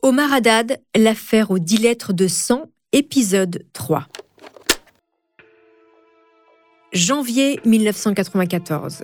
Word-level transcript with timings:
Omar 0.00 0.32
Haddad, 0.32 0.80
l'affaire 0.96 1.50
aux 1.50 1.58
10 1.58 1.78
lettres 1.78 2.12
de 2.12 2.28
sang, 2.28 2.66
épisode 2.92 3.64
3. 3.72 4.06
Janvier 6.92 7.58
1994. 7.64 9.02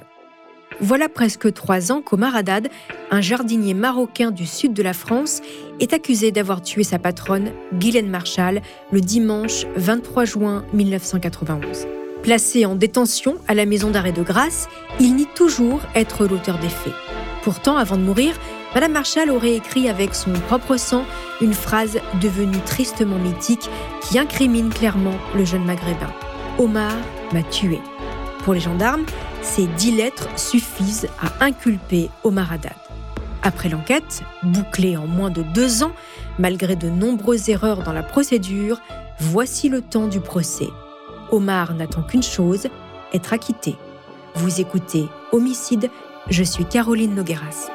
Voilà 0.81 1.09
presque 1.09 1.53
trois 1.53 1.91
ans 1.91 2.01
qu'Omar 2.01 2.37
Haddad, 2.37 2.69
un 3.11 3.21
jardinier 3.21 3.75
marocain 3.75 4.31
du 4.31 4.47
sud 4.47 4.73
de 4.73 4.85
la 4.85 4.93
France, 4.93 5.41
est 5.81 5.93
accusé 5.93 6.31
d'avoir 6.31 6.63
tué 6.63 6.85
sa 6.85 7.01
patronne, 7.01 7.51
Guylaine 7.73 8.09
Marshall, 8.09 8.63
le 8.93 9.01
dimanche 9.01 9.67
23 9.75 10.25
juin 10.25 10.65
1991. 10.73 11.89
Placé 12.23 12.67
en 12.67 12.77
détention 12.77 13.39
à 13.49 13.55
la 13.55 13.67
maison 13.67 13.91
d'arrêt 13.91 14.13
de 14.13 14.23
grâce, 14.23 14.69
il 15.01 15.17
nie 15.17 15.27
toujours 15.35 15.81
être 15.97 16.25
l'auteur 16.25 16.59
des 16.61 16.69
faits. 16.69 16.95
Pourtant, 17.43 17.77
avant 17.77 17.97
de 17.97 18.03
mourir, 18.03 18.39
Madame 18.75 18.93
Marshall 18.93 19.31
aurait 19.31 19.55
écrit 19.55 19.89
avec 19.89 20.17
son 20.17 20.33
propre 20.33 20.77
sang 20.77 21.05
une 21.41 21.55
phrase 21.55 22.01
devenue 22.21 22.59
tristement 22.67 23.19
mythique 23.19 23.71
qui 24.03 24.19
incrimine 24.19 24.69
clairement 24.71 25.15
le 25.37 25.45
jeune 25.45 25.65
maghrébin. 25.65 26.13
Omar 26.59 26.93
m'a 27.33 27.45
tué. 27.45 27.81
Pour 28.43 28.53
les 28.53 28.61
gendarmes, 28.61 29.05
ces 29.43 29.67
dix 29.67 29.93
lettres 29.93 30.29
suffisent 30.37 31.09
à 31.23 31.45
inculper 31.45 32.11
Omar 32.25 32.53
Haddad. 32.53 32.73
Après 33.45 33.69
l'enquête, 33.69 34.23
bouclée 34.43 34.97
en 34.97 35.07
moins 35.07 35.31
de 35.31 35.43
deux 35.43 35.85
ans, 35.85 35.93
malgré 36.39 36.75
de 36.75 36.89
nombreuses 36.89 37.51
erreurs 37.51 37.83
dans 37.83 37.93
la 37.93 38.03
procédure, 38.03 38.81
voici 39.21 39.69
le 39.69 39.83
temps 39.83 40.09
du 40.09 40.19
procès. 40.19 40.69
Omar 41.31 41.75
n'attend 41.75 42.03
qu'une 42.03 42.23
chose, 42.23 42.67
être 43.13 43.33
acquitté. 43.33 43.77
Vous 44.35 44.61
écoutez 44.61 45.07
Homicide, 45.31 45.91
je 46.29 46.43
suis 46.43 46.65
Caroline 46.65 47.15
Nogueras. 47.15 47.74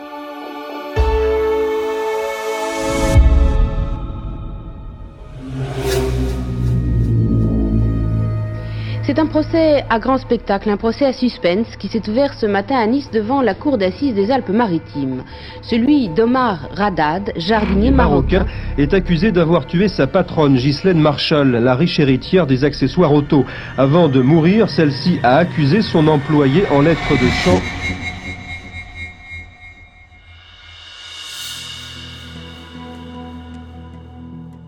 C'est 9.09 9.17
un 9.17 9.25
procès 9.25 9.83
à 9.89 9.97
grand 9.97 10.19
spectacle, 10.19 10.69
un 10.69 10.77
procès 10.77 11.03
à 11.03 11.13
suspense 11.13 11.75
qui 11.79 11.87
s'est 11.87 12.07
ouvert 12.07 12.35
ce 12.35 12.45
matin 12.45 12.75
à 12.75 12.85
Nice 12.85 13.09
devant 13.11 13.41
la 13.41 13.55
cour 13.55 13.79
d'assises 13.79 14.13
des 14.13 14.29
Alpes-Maritimes. 14.29 15.23
Celui 15.63 16.09
d'Omar 16.09 16.69
Radad, 16.75 17.33
jardinier 17.35 17.89
marocain, 17.89 18.45
est 18.77 18.93
accusé 18.93 19.31
d'avoir 19.31 19.65
tué 19.65 19.87
sa 19.87 20.05
patronne 20.05 20.57
Ghislaine 20.57 20.99
Marshall, 20.99 21.49
la 21.49 21.73
riche 21.73 21.99
héritière 21.99 22.45
des 22.45 22.63
accessoires 22.63 23.11
auto. 23.11 23.45
Avant 23.79 24.09
de 24.09 24.21
mourir, 24.21 24.69
celle-ci 24.69 25.17
a 25.23 25.37
accusé 25.37 25.81
son 25.81 26.07
employé 26.07 26.67
en 26.69 26.81
lettres 26.81 27.13
de 27.13 27.29
sang. 27.43 27.59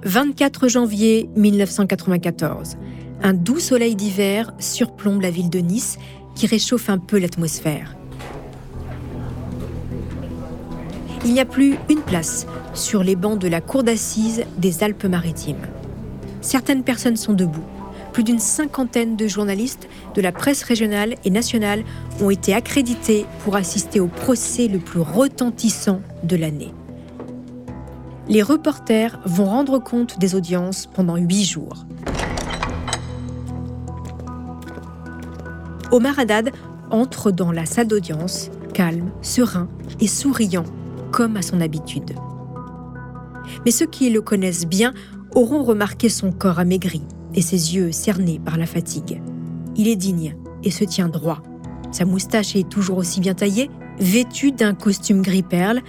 «24 0.03 0.67
janvier 0.67 1.29
1994. 1.35 2.77
Un 3.23 3.33
doux 3.33 3.59
soleil 3.59 3.95
d'hiver 3.95 4.51
surplombe 4.57 5.21
la 5.21 5.29
ville 5.29 5.51
de 5.51 5.59
Nice 5.59 5.99
qui 6.33 6.47
réchauffe 6.47 6.89
un 6.89 6.97
peu 6.97 7.19
l'atmosphère. 7.19 7.95
Il 11.23 11.33
n'y 11.33 11.39
a 11.39 11.45
plus 11.45 11.75
une 11.87 12.01
place 12.01 12.47
sur 12.73 13.03
les 13.03 13.15
bancs 13.15 13.37
de 13.37 13.47
la 13.47 13.61
cour 13.61 13.83
d'assises 13.83 14.43
des 14.57 14.83
Alpes-Maritimes. 14.83 15.67
Certaines 16.41 16.83
personnes 16.83 17.15
sont 17.15 17.33
debout. 17.33 17.63
Plus 18.11 18.23
d'une 18.23 18.39
cinquantaine 18.39 19.15
de 19.15 19.27
journalistes 19.27 19.87
de 20.15 20.21
la 20.21 20.31
presse 20.31 20.63
régionale 20.63 21.13
et 21.23 21.29
nationale 21.29 21.83
ont 22.21 22.31
été 22.31 22.55
accrédités 22.55 23.27
pour 23.43 23.55
assister 23.55 23.99
au 23.99 24.07
procès 24.07 24.67
le 24.67 24.79
plus 24.79 24.99
retentissant 24.99 26.01
de 26.23 26.35
l'année. 26.35 26.73
Les 28.27 28.41
reporters 28.41 29.19
vont 29.25 29.45
rendre 29.45 29.77
compte 29.77 30.17
des 30.17 30.33
audiences 30.33 30.87
pendant 30.87 31.17
huit 31.17 31.45
jours. 31.45 31.85
Omar 35.91 36.17
Haddad 36.19 36.51
entre 36.89 37.31
dans 37.31 37.51
la 37.51 37.65
salle 37.65 37.87
d'audience, 37.87 38.49
calme, 38.73 39.11
serein 39.21 39.67
et 39.99 40.07
souriant, 40.07 40.65
comme 41.11 41.35
à 41.35 41.41
son 41.41 41.59
habitude. 41.59 42.15
Mais 43.65 43.71
ceux 43.71 43.85
qui 43.85 44.09
le 44.09 44.21
connaissent 44.21 44.65
bien 44.65 44.93
auront 45.35 45.63
remarqué 45.63 46.09
son 46.09 46.31
corps 46.31 46.59
amaigri 46.59 47.01
et 47.33 47.41
ses 47.41 47.75
yeux 47.75 47.91
cernés 47.91 48.39
par 48.43 48.57
la 48.57 48.65
fatigue. 48.65 49.21
Il 49.75 49.87
est 49.87 49.95
digne 49.95 50.35
et 50.63 50.71
se 50.71 50.83
tient 50.83 51.09
droit. 51.09 51.41
Sa 51.91 52.05
moustache 52.05 52.55
est 52.55 52.69
toujours 52.69 52.97
aussi 52.97 53.19
bien 53.19 53.33
taillée, 53.33 53.69
vêtu 53.99 54.51
d'un 54.51 54.73
costume 54.73 55.21
gris 55.21 55.43
perle, 55.43 55.81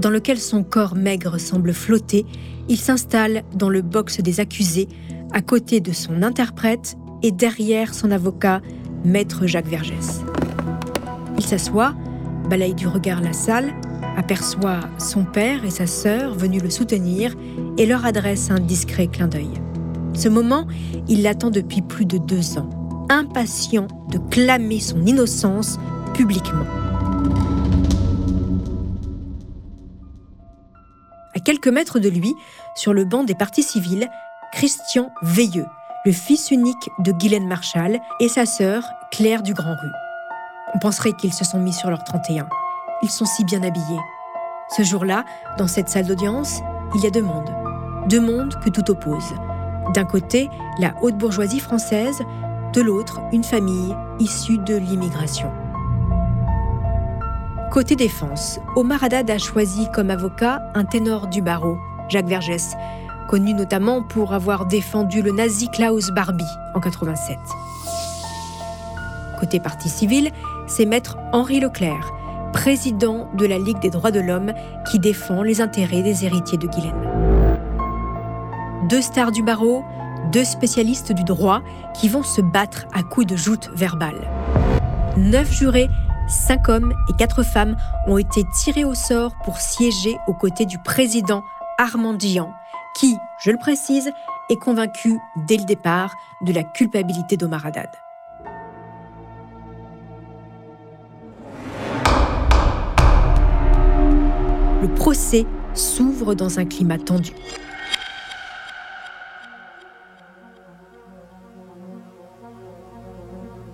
dans 0.00 0.10
lequel 0.10 0.38
son 0.38 0.62
corps 0.62 0.94
maigre 0.94 1.38
semble 1.38 1.72
flotter, 1.72 2.24
il 2.68 2.78
s'installe 2.78 3.42
dans 3.54 3.68
le 3.68 3.82
box 3.82 4.20
des 4.20 4.40
accusés, 4.40 4.88
à 5.32 5.42
côté 5.42 5.80
de 5.80 5.92
son 5.92 6.22
interprète 6.22 6.96
et 7.22 7.32
derrière 7.32 7.94
son 7.94 8.10
avocat, 8.10 8.62
Maître 9.04 9.46
Jacques 9.46 9.68
Vergès. 9.68 10.22
Il 11.38 11.44
s'assoit, 11.44 11.94
balaye 12.48 12.74
du 12.74 12.86
regard 12.86 13.20
la 13.20 13.32
salle, 13.32 13.72
aperçoit 14.16 14.80
son 14.98 15.24
père 15.24 15.64
et 15.64 15.70
sa 15.70 15.86
sœur 15.86 16.34
venus 16.34 16.62
le 16.62 16.70
soutenir 16.70 17.34
et 17.78 17.86
leur 17.86 18.04
adresse 18.04 18.50
un 18.50 18.60
discret 18.60 19.06
clin 19.06 19.28
d'œil. 19.28 19.50
Ce 20.12 20.28
moment, 20.28 20.66
il 21.08 21.22
l'attend 21.22 21.50
depuis 21.50 21.80
plus 21.80 22.04
de 22.04 22.18
deux 22.18 22.58
ans, 22.58 22.68
impatient 23.08 23.86
de 24.10 24.18
clamer 24.18 24.80
son 24.80 25.04
innocence 25.06 25.78
publiquement. 26.12 26.66
À 31.34 31.40
quelques 31.40 31.68
mètres 31.68 32.00
de 32.00 32.08
lui, 32.08 32.34
sur 32.74 32.92
le 32.92 33.04
banc 33.04 33.24
des 33.24 33.34
partis 33.34 33.62
civils, 33.62 34.08
Christian 34.52 35.10
Veilleux, 35.22 35.66
le 36.04 36.12
fils 36.12 36.50
unique 36.50 36.90
de 36.98 37.12
Guylaine 37.12 37.46
Marshall 37.46 38.00
et 38.20 38.28
sa 38.28 38.46
sœur 38.46 38.84
Claire 39.10 39.42
du 39.42 39.52
Grand 39.52 39.74
Rue. 39.74 39.92
On 40.74 40.78
penserait 40.78 41.12
qu'ils 41.12 41.34
se 41.34 41.44
sont 41.44 41.58
mis 41.58 41.72
sur 41.72 41.90
leur 41.90 42.04
31. 42.04 42.48
Ils 43.02 43.10
sont 43.10 43.26
si 43.26 43.44
bien 43.44 43.62
habillés. 43.62 44.00
Ce 44.76 44.82
jour-là, 44.82 45.24
dans 45.58 45.66
cette 45.66 45.88
salle 45.88 46.06
d'audience, 46.06 46.60
il 46.94 47.02
y 47.02 47.06
a 47.06 47.10
deux 47.10 47.22
mondes. 47.22 47.50
Deux 48.08 48.20
mondes 48.20 48.54
que 48.64 48.70
tout 48.70 48.90
oppose. 48.90 49.34
D'un 49.94 50.04
côté, 50.04 50.48
la 50.78 50.94
haute 51.02 51.18
bourgeoisie 51.18 51.60
française, 51.60 52.22
de 52.72 52.80
l'autre, 52.80 53.20
une 53.32 53.44
famille 53.44 53.94
issue 54.20 54.58
de 54.58 54.76
l'immigration. 54.76 55.50
Côté 57.70 57.94
défense, 57.94 58.58
Omar 58.74 59.04
Haddad 59.04 59.30
a 59.30 59.38
choisi 59.38 59.88
comme 59.92 60.10
avocat 60.10 60.62
un 60.74 60.84
ténor 60.84 61.26
du 61.26 61.42
barreau, 61.42 61.78
Jacques 62.08 62.26
Vergès, 62.26 62.74
connu 63.28 63.54
notamment 63.54 64.02
pour 64.02 64.32
avoir 64.32 64.66
défendu 64.66 65.22
le 65.22 65.32
nazi 65.32 65.68
Klaus 65.68 66.10
Barbie 66.10 66.44
en 66.74 66.80
87. 66.80 67.38
Côté 69.38 69.60
parti 69.60 69.88
civil, 69.88 70.30
c'est 70.66 70.86
maître 70.86 71.16
Henri 71.32 71.60
Leclerc, 71.60 72.12
président 72.52 73.28
de 73.34 73.46
la 73.46 73.58
Ligue 73.58 73.80
des 73.80 73.90
droits 73.90 74.10
de 74.10 74.20
l'homme 74.20 74.52
qui 74.90 74.98
défend 74.98 75.42
les 75.42 75.60
intérêts 75.60 76.02
des 76.02 76.24
héritiers 76.24 76.58
de 76.58 76.66
Guylaine. 76.66 77.08
Deux 78.88 79.02
stars 79.02 79.32
du 79.32 79.42
barreau, 79.42 79.84
deux 80.32 80.44
spécialistes 80.44 81.12
du 81.12 81.24
droit 81.24 81.62
qui 81.94 82.08
vont 82.08 82.22
se 82.22 82.40
battre 82.40 82.86
à 82.92 83.02
coups 83.02 83.26
de 83.26 83.36
joutes 83.36 83.70
verbales. 83.74 84.28
Neuf 85.16 85.52
jurés, 85.52 85.88
cinq 86.28 86.68
hommes 86.68 86.92
et 87.08 87.12
quatre 87.16 87.42
femmes 87.42 87.76
ont 88.06 88.18
été 88.18 88.44
tirés 88.54 88.84
au 88.84 88.94
sort 88.94 89.32
pour 89.44 89.58
siéger 89.58 90.16
aux 90.26 90.34
côtés 90.34 90.66
du 90.66 90.78
président 90.78 91.42
Armand 91.78 92.14
Dian, 92.14 92.52
qui, 92.96 93.16
je 93.40 93.50
le 93.50 93.58
précise, 93.58 94.10
est 94.50 94.56
convaincu 94.56 95.18
dès 95.46 95.56
le 95.56 95.64
départ 95.64 96.14
de 96.42 96.52
la 96.52 96.64
culpabilité 96.64 97.36
d'Omar 97.36 97.66
Haddad. 97.66 97.90
Le 104.82 104.88
procès 104.94 105.46
s'ouvre 105.74 106.34
dans 106.34 106.58
un 106.58 106.64
climat 106.64 106.98
tendu. 106.98 107.32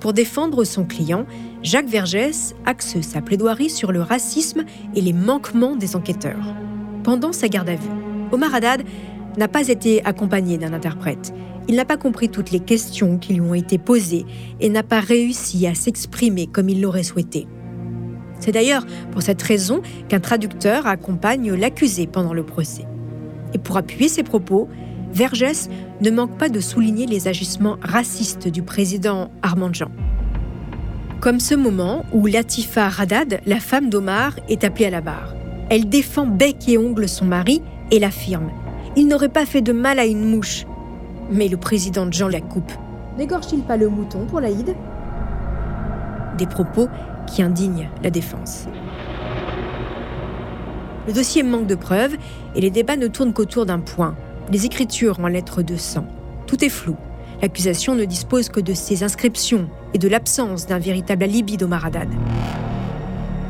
Pour 0.00 0.12
défendre 0.12 0.62
son 0.62 0.84
client, 0.84 1.26
Jacques 1.62 1.88
Vergès 1.88 2.54
axe 2.64 3.00
sa 3.00 3.20
plaidoirie 3.20 3.70
sur 3.70 3.90
le 3.90 4.02
racisme 4.02 4.64
et 4.94 5.00
les 5.00 5.12
manquements 5.12 5.74
des 5.74 5.96
enquêteurs. 5.96 6.54
Pendant 7.02 7.32
sa 7.32 7.48
garde 7.48 7.68
à 7.68 7.74
vue, 7.74 7.90
Omar 8.32 8.55
Haddad 8.55 8.82
n'a 9.37 9.49
pas 9.49 9.69
été 9.69 10.05
accompagné 10.05 10.58
d'un 10.58 10.73
interprète. 10.73 11.32
Il 11.69 11.75
n'a 11.76 11.84
pas 11.84 11.96
compris 11.96 12.28
toutes 12.28 12.50
les 12.50 12.61
questions 12.61 13.19
qui 13.19 13.34
lui 13.34 13.40
ont 13.40 13.55
été 13.55 13.78
posées 13.78 14.25
et 14.61 14.69
n'a 14.69 14.82
pas 14.82 15.00
réussi 15.00 15.67
à 15.67 15.75
s'exprimer 15.75 16.46
comme 16.46 16.69
il 16.69 16.81
l'aurait 16.81 17.02
souhaité. 17.02 17.46
C'est 18.38 18.52
d'ailleurs 18.52 18.87
pour 19.12 19.23
cette 19.23 19.43
raison 19.43 19.81
qu'un 20.08 20.20
traducteur 20.20 20.87
accompagne 20.87 21.52
l'accusé 21.55 22.06
pendant 22.06 22.34
le 22.34 22.44
procès. 22.44 22.84
Et 23.55 23.58
pour 23.58 23.76
appuyer 23.76 24.08
ses 24.08 24.23
propos, 24.23 24.69
Vergès 25.12 25.69
ne 26.00 26.11
manque 26.11 26.37
pas 26.37 26.49
de 26.49 26.61
souligner 26.61 27.06
les 27.06 27.28
agissements 27.28 27.78
racistes 27.82 28.49
du 28.49 28.62
président 28.62 29.31
Armand 29.43 29.73
Jean. 29.73 29.90
Comme 31.20 31.40
ce 31.40 31.55
moment 31.55 32.05
où 32.12 32.26
Latifa 32.26 32.88
Radad, 32.88 33.40
la 33.46 33.58
femme 33.58 33.88
d'Omar, 33.88 34.34
est 34.49 34.62
appelée 34.64 34.87
à 34.87 34.90
la 34.90 35.00
barre. 35.00 35.34
Elle 35.70 35.88
défend 35.88 36.26
bec 36.26 36.69
et 36.69 36.78
ongle 36.78 37.08
son 37.08 37.25
mari 37.25 37.62
et 37.91 37.99
l'affirme. 37.99 38.50
Il 38.97 39.09
n'aurait 39.09 39.29
pas 39.29 39.47
fait 39.47 39.62
de 39.62 39.73
mal 39.73 39.99
à 39.99 40.06
une 40.06 40.25
mouche. 40.25 40.67
Mais 41.31 41.49
le 41.49 41.56
président 41.56 42.06
Jean 42.11 42.29
la 42.29 42.41
coupe. 42.41 42.73
N'égorge-t-il 43.19 43.62
pas 43.62 43.77
le 43.77 43.88
mouton 43.88 44.27
pour 44.27 44.41
l'Aïd? 44.41 44.75
Des 46.38 46.47
propos 46.47 46.88
qui 47.27 47.43
indignent 47.43 47.88
la 48.03 48.11
défense. 48.11 48.67
Le 51.06 51.12
dossier 51.12 51.43
manque 51.43 51.67
de 51.67 51.75
preuves 51.75 52.17
et 52.55 52.61
les 52.61 52.71
débats 52.71 52.97
ne 52.97 53.06
tournent 53.06 53.33
qu'autour 53.33 53.67
d'un 53.67 53.81
point 53.81 54.17
les 54.50 54.67
écritures 54.67 55.19
en 55.21 55.29
lettres 55.29 55.62
de 55.62 55.77
sang. 55.77 56.06
Tout 56.47 56.65
est 56.65 56.69
flou. 56.69 56.97
L'accusation 57.43 57.94
ne 57.94 58.05
dispose 58.05 58.49
que 58.49 58.61
de 58.61 58.75
ces 58.75 59.03
inscriptions 59.03 59.69
et 59.93 59.99
de 59.99 60.09
l'absence 60.09 60.67
d'un 60.67 60.79
véritable 60.79 61.25
alibi 61.25 61.56
d'Omar 61.56 61.85
Haddad. 61.85 62.09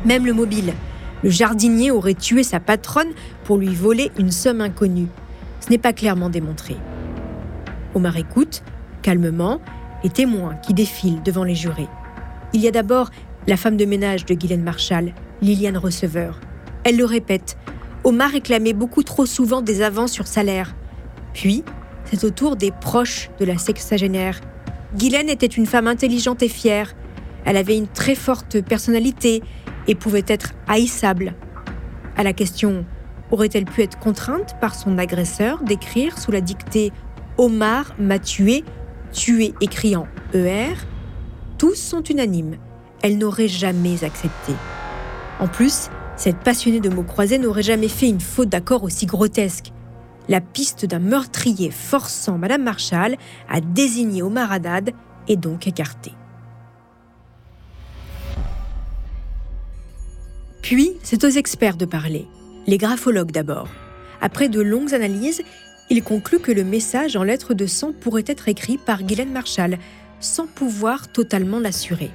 Même 0.05 0.27
le 0.27 0.33
mobile. 0.33 0.73
Le 1.23 1.31
jardinier 1.31 1.91
aurait 1.91 2.15
tué 2.15 2.43
sa 2.43 2.61
patronne 2.61 3.13
pour 3.45 3.57
lui 3.59 3.75
voler 3.75 4.11
une 4.19 4.31
somme 4.31 4.61
inconnue. 4.61 5.09
Ce 5.61 5.71
n'est 5.71 5.79
pas 5.79 5.93
clairement 5.93 6.31
démontré. 6.31 6.77
Omar 7.95 8.17
écoute, 8.17 8.63
calmement, 9.03 9.61
les 10.05 10.11
témoins 10.11 10.55
qui 10.57 10.75
défilent 10.75 11.23
devant 11.23 11.45
les 11.45 11.55
jurés. 11.55 11.89
Il 12.53 12.61
y 12.61 12.69
a 12.69 12.71
d'abord 12.71 13.11
la 13.47 13.57
femme 13.57 13.77
de 13.77 13.85
ménage 13.85 14.27
de 14.27 14.35
Guylaine 14.35 14.63
Marshall, 14.63 15.13
Liliane 15.41 15.77
Receveur. 15.77 16.41
Elle 16.85 16.97
le 16.97 17.05
répète, 17.05 17.57
Omar 18.05 18.31
réclamait 18.31 18.73
beaucoup 18.73 19.03
trop 19.03 19.27
souvent 19.27 19.63
des 19.63 19.83
avances 19.83 20.13
sur 20.13 20.27
salaire. 20.27 20.77
Puis, 21.33 21.65
c'est 22.05 22.23
au 22.25 22.31
tour 22.31 22.57
des 22.57 22.71
proches 22.71 23.31
de 23.41 23.45
la 23.45 23.59
sexagénaire. 23.59 24.41
Guylaine 24.97 25.29
était 25.29 25.47
une 25.47 25.67
femme 25.67 25.89
intelligente 25.89 26.43
et 26.43 26.49
fière. 26.49 26.95
Elle 27.45 27.57
avait 27.57 27.77
une 27.77 27.89
très 27.89 28.15
forte 28.15 28.61
personnalité 28.61 29.43
et 29.87 29.95
pouvait 29.95 30.25
être 30.27 30.53
haïssable. 30.69 31.35
À 32.17 32.23
la 32.23 32.33
question 32.33 32.85
aurait-elle 33.31 33.65
pu 33.65 33.83
être 33.83 33.99
contrainte 33.99 34.57
par 34.61 34.75
son 34.75 34.99
agresseur 34.99 35.63
d'écrire 35.63 36.19
sous 36.19 36.31
la 36.31 36.41
dictée 36.41 36.93
Omar 37.39 37.95
m'a 37.99 38.19
tué, 38.19 38.65
tué 39.13 39.55
écriant 39.61 40.07
ER 40.33 40.75
Tous 41.59 41.75
sont 41.75 42.03
unanimes. 42.03 42.57
Elle 43.03 43.19
n'aurait 43.19 43.49
jamais 43.49 44.05
accepté. 44.05 44.53
En 45.39 45.49
plus, 45.49 45.91
cette 46.17 46.39
passionnée 46.39 46.81
de 46.81 46.89
mots 46.89 47.03
croisés 47.03 47.39
n'aurait 47.39 47.63
jamais 47.63 47.89
fait 47.89 48.09
une 48.09 48.21
faute 48.21 48.49
d'accord 48.49 48.85
aussi 48.85 49.07
grotesque 49.07 49.73
la 50.29 50.41
piste 50.41 50.87
d'un 50.87 50.99
meurtrier 50.99 51.71
forçant 51.71 52.39
Madame 52.39 52.63
Marshall 52.63 53.17
à 53.49 53.61
désigner 53.61 54.23
Omar 54.23 54.53
Haddad 54.53 54.91
est 55.29 55.37
donc 55.37 55.67
écartée. 55.67 56.13
Puis, 60.67 60.95
c'est 61.05 61.23
aux 61.23 61.29
experts 61.29 61.77
de 61.77 61.85
parler, 61.85 62.27
les 62.67 62.77
graphologues 62.77 63.31
d'abord. 63.31 63.69
Après 64.21 64.49
de 64.49 64.61
longues 64.61 64.95
analyses, 64.95 65.43
ils 65.91 66.03
concluent 66.03 66.41
que 66.41 66.51
le 66.51 66.65
message 66.65 67.15
en 67.15 67.23
lettres 67.23 67.55
de 67.55 67.67
sang 67.67 67.93
pourrait 67.93 68.25
être 68.27 68.49
écrit 68.49 68.77
par 68.77 69.05
Guylaine 69.05 69.31
Marshall, 69.31 69.79
sans 70.19 70.49
pouvoir 70.49 71.07
totalement 71.13 71.61
l'assurer. 71.61 72.11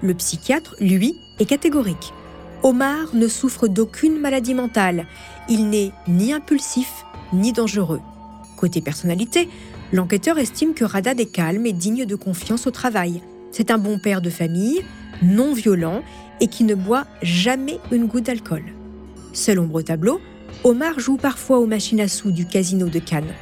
Le 0.00 0.14
psychiatre, 0.14 0.74
lui, 0.80 1.16
est 1.38 1.44
catégorique. 1.44 2.14
Omar 2.62 3.14
ne 3.14 3.28
souffre 3.28 3.68
d'aucune 3.68 4.18
maladie 4.18 4.54
mentale. 4.54 5.06
Il 5.50 5.68
n'est 5.68 5.92
ni 6.08 6.32
impulsif, 6.32 7.04
ni 7.34 7.52
dangereux. 7.52 8.00
Côté 8.56 8.80
personnalité, 8.80 9.50
l'enquêteur 9.92 10.38
estime 10.38 10.72
que 10.72 10.86
Radad 10.86 11.20
est 11.20 11.30
calme 11.30 11.66
et 11.66 11.74
digne 11.74 12.06
de 12.06 12.16
confiance 12.16 12.66
au 12.66 12.70
travail. 12.70 13.20
C'est 13.50 13.70
un 13.70 13.76
bon 13.76 13.98
père 13.98 14.22
de 14.22 14.30
famille, 14.30 14.82
non 15.20 15.52
violent 15.52 16.02
et 16.42 16.48
qui 16.48 16.64
ne 16.64 16.74
boit 16.74 17.06
jamais 17.22 17.78
une 17.90 18.06
goutte 18.06 18.26
d'alcool. 18.26 18.64
Seul 19.32 19.60
ombre 19.60 19.80
tableau, 19.80 20.20
Omar 20.64 21.00
joue 21.00 21.16
parfois 21.16 21.58
aux 21.58 21.66
machines 21.66 22.00
à 22.00 22.08
sous 22.08 22.32
du 22.32 22.46
casino 22.46 22.88
de 22.88 22.98
Cannes. 22.98 23.32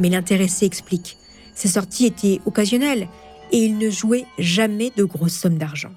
Mais 0.00 0.08
l'intéressé 0.08 0.66
explique. 0.66 1.16
Ses 1.54 1.68
sorties 1.68 2.06
étaient 2.06 2.40
occasionnelles 2.46 3.06
et 3.52 3.58
il 3.58 3.78
ne 3.78 3.90
jouait 3.90 4.26
jamais 4.38 4.90
de 4.96 5.04
grosses 5.04 5.34
sommes 5.34 5.58
d'argent. 5.58 5.92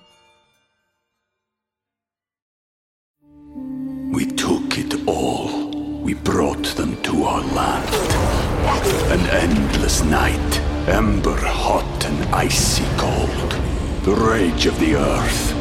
We 4.13 4.27
took 4.35 4.77
it 4.77 4.93
all. 5.07 5.71
we 6.03 6.13
brought 6.15 6.65
them 6.75 7.01
to 7.03 7.23
our 7.23 7.41
land. 7.53 7.89
An 9.11 9.25
endless 9.29 10.03
night, 10.03 10.59
ember 10.87 11.37
hot 11.37 12.05
and 12.05 12.35
icy 12.35 12.83
cold. 12.97 13.51
The 14.03 14.15
rage 14.15 14.65
of 14.65 14.79
the 14.79 14.95
earth. 14.95 15.60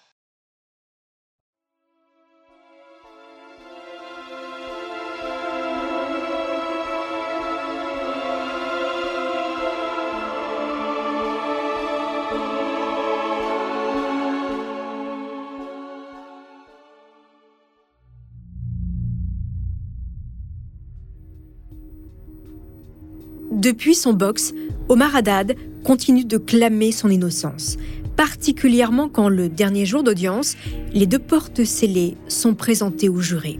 Depuis 23.61 23.93
son 23.93 24.13
box, 24.13 24.55
Omar 24.89 25.15
Haddad 25.15 25.55
continue 25.83 26.25
de 26.25 26.37
clamer 26.37 26.91
son 26.91 27.11
innocence, 27.11 27.77
particulièrement 28.17 29.07
quand 29.07 29.29
le 29.29 29.49
dernier 29.49 29.85
jour 29.85 30.01
d'audience, 30.01 30.57
les 30.95 31.05
deux 31.05 31.19
portes 31.19 31.63
scellées 31.63 32.17
sont 32.27 32.55
présentées 32.55 33.07
aux 33.07 33.21
jurés. 33.21 33.59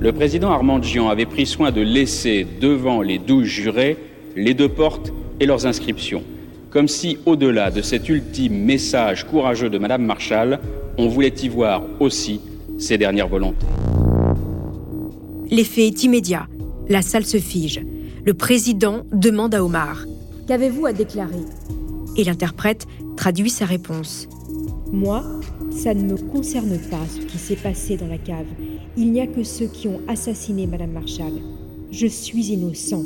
Le 0.00 0.12
président 0.12 0.50
Armand 0.50 0.82
Gian 0.82 1.08
avait 1.08 1.24
pris 1.24 1.46
soin 1.46 1.70
de 1.72 1.80
laisser 1.80 2.46
devant 2.60 3.00
les 3.00 3.18
douze 3.18 3.46
jurés 3.46 3.96
les 4.36 4.52
deux 4.52 4.68
portes 4.68 5.14
et 5.40 5.46
leurs 5.46 5.64
inscriptions, 5.64 6.22
comme 6.68 6.88
si, 6.88 7.16
au-delà 7.24 7.70
de 7.70 7.80
cet 7.80 8.06
ultime 8.10 8.52
message 8.52 9.24
courageux 9.24 9.70
de 9.70 9.78
Madame 9.78 10.04
Marshall, 10.04 10.60
on 10.98 11.08
voulait 11.08 11.34
y 11.42 11.48
voir 11.48 11.84
aussi 12.00 12.42
ses 12.78 12.98
dernières 12.98 13.28
volontés. 13.28 13.66
L'effet 15.50 15.86
est 15.86 16.04
immédiat. 16.04 16.46
La 16.90 17.00
salle 17.00 17.24
se 17.24 17.38
fige. 17.38 17.80
Le 18.28 18.34
président 18.34 19.06
demande 19.10 19.54
à 19.54 19.64
Omar 19.64 20.04
Qu'avez-vous 20.46 20.84
à 20.84 20.92
déclarer? 20.92 21.40
Et 22.14 22.24
l'interprète 22.24 22.86
traduit 23.16 23.48
sa 23.48 23.64
réponse 23.64 24.28
Moi, 24.92 25.24
ça 25.70 25.94
ne 25.94 26.02
me 26.02 26.18
concerne 26.18 26.78
pas 26.90 27.00
ce 27.08 27.20
qui 27.20 27.38
s'est 27.38 27.56
passé 27.56 27.96
dans 27.96 28.06
la 28.06 28.18
cave. 28.18 28.44
Il 28.98 29.12
n'y 29.12 29.22
a 29.22 29.26
que 29.26 29.44
ceux 29.44 29.64
qui 29.64 29.88
ont 29.88 30.02
assassiné 30.08 30.66
Madame 30.66 30.90
Marshall. 30.90 31.40
Je 31.90 32.06
suis 32.06 32.48
innocent. 32.48 33.04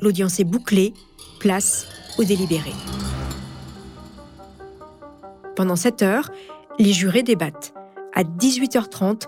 L'audience 0.00 0.40
est 0.40 0.44
bouclée, 0.44 0.94
place 1.40 1.86
au 2.18 2.24
délibéré. 2.24 2.72
Pendant 5.56 5.76
7 5.76 6.02
heures, 6.02 6.32
les 6.78 6.94
jurés 6.94 7.22
débattent. 7.22 7.74
À 8.14 8.22
18h30, 8.24 9.26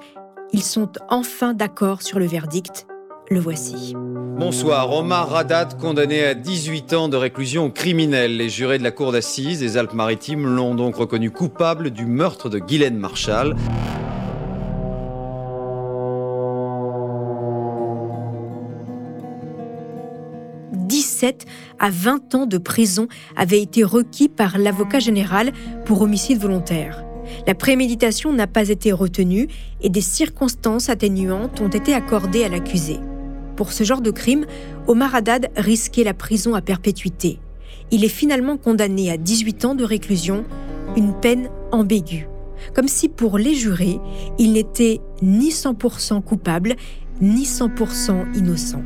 ils 0.52 0.62
sont 0.62 0.90
enfin 1.08 1.54
d'accord 1.54 2.02
sur 2.02 2.18
le 2.18 2.26
verdict. 2.26 2.86
Le 3.30 3.38
voici. 3.38 3.94
Bonsoir. 3.96 4.92
Omar 4.92 5.30
Radat, 5.30 5.68
condamné 5.80 6.24
à 6.24 6.34
18 6.34 6.92
ans 6.94 7.08
de 7.08 7.16
réclusion 7.16 7.70
criminelle. 7.70 8.36
Les 8.36 8.48
jurés 8.48 8.78
de 8.78 8.82
la 8.82 8.90
Cour 8.90 9.12
d'assises 9.12 9.60
des 9.60 9.76
Alpes-Maritimes 9.76 10.46
l'ont 10.46 10.74
donc 10.74 10.96
reconnu 10.96 11.30
coupable 11.30 11.90
du 11.90 12.06
meurtre 12.06 12.48
de 12.48 12.58
Guylaine 12.58 12.96
Marshall. 12.96 13.54
à 21.78 21.90
20 21.90 22.34
ans 22.34 22.46
de 22.46 22.58
prison 22.58 23.08
avaient 23.36 23.60
été 23.60 23.84
requis 23.84 24.28
par 24.28 24.58
l'avocat 24.58 24.98
général 24.98 25.52
pour 25.84 26.02
homicide 26.02 26.38
volontaire. 26.38 27.04
La 27.46 27.54
préméditation 27.54 28.32
n'a 28.32 28.46
pas 28.46 28.68
été 28.68 28.92
retenue 28.92 29.48
et 29.80 29.88
des 29.88 30.00
circonstances 30.00 30.88
atténuantes 30.88 31.60
ont 31.60 31.68
été 31.68 31.94
accordées 31.94 32.44
à 32.44 32.48
l'accusé. 32.48 32.98
Pour 33.56 33.72
ce 33.72 33.84
genre 33.84 34.00
de 34.00 34.10
crime, 34.10 34.46
Omar 34.86 35.14
Haddad 35.14 35.50
risquait 35.56 36.04
la 36.04 36.14
prison 36.14 36.54
à 36.54 36.62
perpétuité. 36.62 37.38
Il 37.90 38.04
est 38.04 38.08
finalement 38.08 38.56
condamné 38.56 39.10
à 39.10 39.16
18 39.16 39.64
ans 39.64 39.74
de 39.74 39.84
réclusion, 39.84 40.44
une 40.96 41.14
peine 41.14 41.50
ambiguë. 41.72 42.28
Comme 42.74 42.88
si 42.88 43.08
pour 43.08 43.38
les 43.38 43.54
jurés, 43.54 43.98
il 44.38 44.52
n'était 44.52 45.00
ni 45.22 45.50
100% 45.50 46.22
coupable, 46.22 46.76
ni 47.20 47.44
100% 47.44 48.34
innocent. 48.34 48.82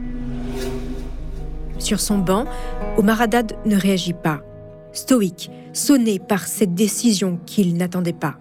Sur 1.79 2.01
son 2.01 2.19
banc, 2.19 2.45
Omar 2.97 3.21
Haddad 3.21 3.57
ne 3.67 3.77
réagit 3.77 4.15
pas, 4.15 4.43
stoïque, 4.93 5.51
sonné 5.73 6.19
par 6.19 6.47
cette 6.47 6.75
décision 6.75 7.39
qu'il 7.47 7.77
n'attendait 7.77 8.13
pas. 8.13 8.39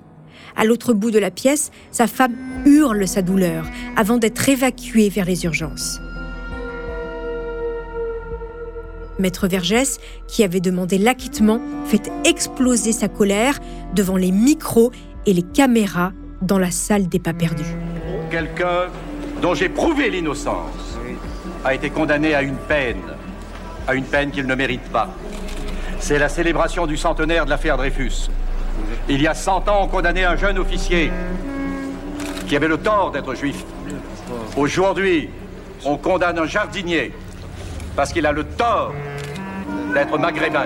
À 0.55 0.65
l'autre 0.65 0.93
bout 0.93 1.11
de 1.11 1.19
la 1.19 1.31
pièce, 1.31 1.71
sa 1.91 2.07
femme 2.07 2.35
hurle 2.65 3.07
sa 3.07 3.21
douleur 3.21 3.65
avant 3.95 4.17
d'être 4.17 4.47
évacuée 4.47 5.09
vers 5.09 5.25
les 5.25 5.45
urgences. 5.45 5.99
Maître 9.19 9.47
Vergès, 9.47 9.99
qui 10.27 10.43
avait 10.43 10.59
demandé 10.59 10.97
l'acquittement, 10.97 11.61
fait 11.85 12.11
exploser 12.25 12.91
sa 12.91 13.07
colère 13.07 13.59
devant 13.93 14.17
les 14.17 14.31
micros 14.31 14.91
et 15.25 15.33
les 15.33 15.43
caméras 15.43 16.11
dans 16.41 16.57
la 16.57 16.71
salle 16.71 17.07
des 17.07 17.19
pas 17.19 17.33
perdus. 17.33 17.75
Quelqu'un 18.31 18.87
dont 19.41 19.53
j'ai 19.53 19.69
prouvé 19.69 20.09
l'innocence 20.09 20.97
a 21.63 21.73
été 21.73 21.89
condamné 21.89 22.33
à 22.33 22.41
une 22.41 22.57
peine 22.57 23.01
à 23.87 23.95
une 23.95 24.05
peine 24.05 24.31
qu'il 24.31 24.47
ne 24.47 24.55
mérite 24.55 24.83
pas. 24.91 25.09
C'est 25.99 26.19
la 26.19 26.29
célébration 26.29 26.85
du 26.85 26.97
centenaire 26.97 27.45
de 27.45 27.49
l'affaire 27.49 27.77
Dreyfus. 27.77 28.29
Il 29.09 29.21
y 29.21 29.27
a 29.27 29.33
100 29.33 29.67
ans, 29.69 29.81
on 29.83 29.87
condamnait 29.87 30.23
un 30.23 30.35
jeune 30.35 30.57
officier 30.57 31.11
qui 32.47 32.55
avait 32.55 32.67
le 32.67 32.77
tort 32.77 33.11
d'être 33.11 33.35
juif. 33.35 33.63
Aujourd'hui, 34.55 35.29
on 35.85 35.97
condamne 35.97 36.39
un 36.39 36.45
jardinier 36.45 37.11
parce 37.95 38.11
qu'il 38.13 38.25
a 38.25 38.31
le 38.31 38.43
tort 38.43 38.93
d'être 39.93 40.17
maghrébin. 40.17 40.65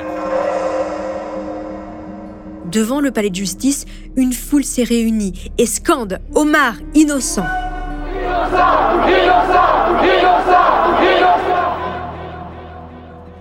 Devant 2.66 3.00
le 3.00 3.12
palais 3.12 3.30
de 3.30 3.36
justice, 3.36 3.86
une 4.16 4.34
foule 4.34 4.64
s'est 4.64 4.84
réunie 4.84 5.52
et 5.58 5.66
scande 5.66 6.20
Omar 6.36 6.74
innocent. 6.94 7.46
Innocent 8.16 8.88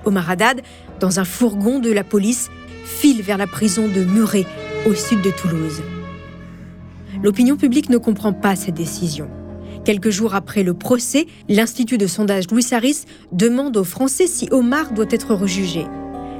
Omar 0.05 0.31
Haddad, 0.31 0.63
dans 1.01 1.19
un 1.19 1.25
fourgon 1.25 1.81
de 1.81 1.91
la 1.91 2.05
police, 2.05 2.49
file 2.97 3.21
vers 3.21 3.37
la 3.37 3.47
prison 3.47 3.89
de 3.89 4.03
Muret, 4.03 4.47
au 4.87 4.95
sud 4.95 5.21
de 5.21 5.31
Toulouse. 5.31 5.83
L'opinion 7.23 7.57
publique 7.57 7.91
ne 7.91 7.99
comprend 7.99 8.33
pas 8.33 8.57
cette 8.57 8.75
décision. 8.75 9.29
Quelques 9.85 10.09
jours 10.09 10.35
après 10.35 10.63
le 10.63 10.73
procès, 10.73 11.27
l'Institut 11.51 11.99
de 11.99 12.07
sondage 12.07 12.51
Louis 12.51 12.63
Saris 12.63 13.05
demande 13.33 13.77
aux 13.77 13.85
Français 13.85 14.27
si 14.27 14.49
Omar 14.51 14.93
doit 14.93 15.11
être 15.11 15.35
rejugé. 15.35 15.85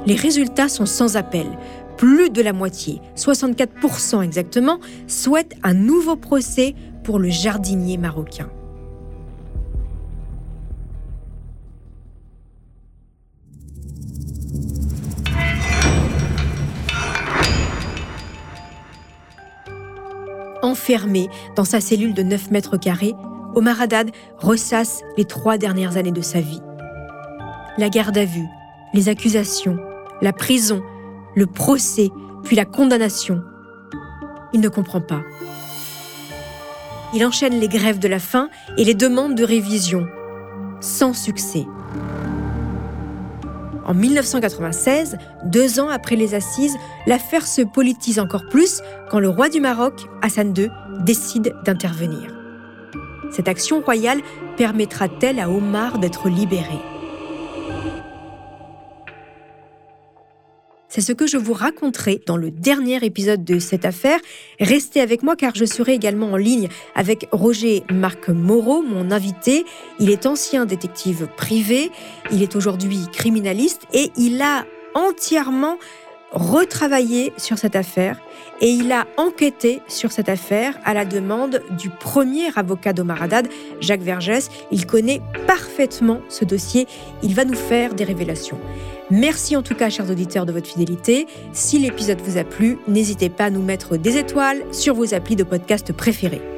Les 0.07 0.15
résultats 0.15 0.67
sont 0.67 0.87
sans 0.87 1.15
appel. 1.15 1.45
Plus 1.95 2.31
de 2.31 2.41
la 2.41 2.53
moitié, 2.53 3.01
64% 3.15 4.23
exactement, 4.23 4.79
souhaitent 5.05 5.55
un 5.61 5.75
nouveau 5.75 6.15
procès 6.15 6.73
pour 7.03 7.19
le 7.19 7.29
jardinier 7.29 7.97
marocain. 7.97 8.49
Enfermé 20.67 21.29
dans 21.55 21.63
sa 21.63 21.79
cellule 21.79 22.13
de 22.13 22.23
9 22.23 22.51
mètres 22.51 22.75
carrés, 22.75 23.15
Omar 23.55 23.79
Haddad 23.79 24.11
ressasse 24.37 25.01
les 25.15 25.23
trois 25.23 25.57
dernières 25.57 25.95
années 25.95 26.11
de 26.11 26.19
sa 26.19 26.41
vie. 26.41 26.59
La 27.77 27.87
garde 27.87 28.17
à 28.17 28.25
vue, 28.25 28.47
les 28.93 29.07
accusations, 29.07 29.77
la 30.21 30.33
prison, 30.33 30.83
le 31.37 31.45
procès, 31.45 32.09
puis 32.43 32.57
la 32.57 32.65
condamnation. 32.65 33.41
Il 34.51 34.59
ne 34.59 34.67
comprend 34.67 34.99
pas. 34.99 35.21
Il 37.13 37.25
enchaîne 37.25 37.61
les 37.61 37.69
grèves 37.69 37.99
de 37.99 38.09
la 38.09 38.19
faim 38.19 38.49
et 38.77 38.83
les 38.83 38.93
demandes 38.93 39.35
de 39.35 39.45
révision, 39.45 40.05
sans 40.81 41.13
succès. 41.13 41.65
En 43.87 43.93
1996, 43.93 45.17
deux 45.45 45.79
ans 45.79 45.87
après 45.87 46.17
les 46.17 46.35
assises, 46.35 46.75
l'affaire 47.05 47.47
se 47.47 47.61
politise 47.61 48.19
encore 48.19 48.45
plus 48.49 48.81
quand 49.09 49.19
le 49.19 49.29
roi 49.29 49.47
du 49.47 49.61
Maroc, 49.61 49.93
Hassan 50.21 50.53
II, 50.55 50.69
décide 50.99 51.55
d'intervenir. 51.63 52.35
Cette 53.31 53.47
action 53.47 53.81
royale 53.81 54.19
permettra-t-elle 54.57 55.39
à 55.39 55.49
Omar 55.49 55.99
d'être 55.99 56.27
libéré? 56.27 56.79
C'est 60.89 61.01
ce 61.01 61.11
que 61.11 61.27
je 61.27 61.37
vous 61.37 61.53
raconterai 61.53 62.21
dans 62.25 62.37
le 62.37 62.49
dernier 62.49 63.03
épisode 63.03 63.43
de 63.43 63.59
cette 63.59 63.83
affaire. 63.83 64.19
Restez 64.59 65.01
avec 65.01 65.21
moi 65.21 65.35
car 65.35 65.53
je 65.53 65.65
serai 65.65 65.93
également 65.93 66.31
en 66.31 66.37
ligne 66.37 66.69
avec 66.95 67.27
Roger 67.33 67.83
Marc 67.91 68.29
Moreau, 68.29 68.81
mon 68.81 69.11
invité. 69.11 69.65
Il 69.99 70.09
est 70.09 70.25
ancien 70.25 70.65
détective 70.65 71.27
privé, 71.35 71.91
il 72.31 72.41
est 72.41 72.55
aujourd'hui 72.55 73.01
criminaliste 73.11 73.81
et 73.93 74.11
il 74.15 74.41
a 74.41 74.65
entièrement 74.95 75.77
retravaillé 76.31 77.33
sur 77.37 77.57
cette 77.57 77.75
affaire 77.75 78.19
et 78.61 78.69
il 78.69 78.91
a 78.91 79.07
enquêté 79.17 79.81
sur 79.87 80.11
cette 80.11 80.29
affaire 80.29 80.77
à 80.85 80.93
la 80.93 81.05
demande 81.05 81.61
du 81.77 81.89
premier 81.89 82.47
avocat 82.55 82.93
d'Omar 82.93 83.23
Haddad, 83.23 83.49
Jacques 83.81 84.01
Vergès. 84.01 84.49
Il 84.71 84.85
connaît 84.85 85.21
parfaitement 85.47 86.21
ce 86.29 86.45
dossier, 86.45 86.87
il 87.23 87.35
va 87.35 87.43
nous 87.45 87.55
faire 87.55 87.93
des 87.93 88.03
révélations. 88.03 88.59
Merci 89.09 89.55
en 89.55 89.61
tout 89.61 89.75
cas, 89.75 89.89
chers 89.89 90.09
auditeurs, 90.09 90.45
de 90.45 90.51
votre 90.51 90.67
fidélité. 90.67 91.27
Si 91.53 91.79
l'épisode 91.79 92.19
vous 92.21 92.37
a 92.37 92.43
plu, 92.43 92.77
n'hésitez 92.87 93.29
pas 93.29 93.45
à 93.45 93.49
nous 93.49 93.61
mettre 93.61 93.97
des 93.97 94.17
étoiles 94.17 94.63
sur 94.73 94.95
vos 94.95 95.13
applis 95.13 95.35
de 95.35 95.43
podcast 95.43 95.93
préférés. 95.93 96.56